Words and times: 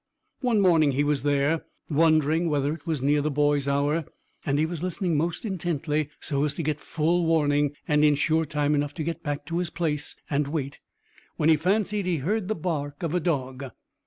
One 0.39 0.59
morning 0.61 0.93
he 0.93 1.03
was 1.03 1.21
there, 1.21 1.63
wondering 1.87 2.49
whether 2.49 2.73
it 2.73 2.87
was 2.87 3.03
near 3.03 3.21
the 3.21 3.29
boy's 3.29 3.67
hour, 3.67 4.03
and 4.43 4.57
he 4.57 4.65
was 4.65 4.81
listening 4.81 5.15
most 5.15 5.45
intently, 5.45 6.09
so 6.19 6.43
as 6.43 6.55
to 6.55 6.63
get 6.63 6.79
full 6.79 7.27
warning 7.27 7.75
and 7.87 8.03
insure 8.03 8.45
time 8.45 8.73
enough 8.73 8.95
to 8.95 9.03
go 9.03 9.13
back 9.21 9.45
to 9.45 9.59
his 9.59 9.69
place 9.69 10.15
and 10.27 10.47
wait, 10.47 10.79
when 11.37 11.49
he 11.49 11.55
fancied 11.55 12.07
he 12.07 12.17
heard 12.17 12.47
the 12.47 12.55
bark 12.55 13.03
of 13.03 13.13
a 13.13 13.19
dog. 13.19 13.65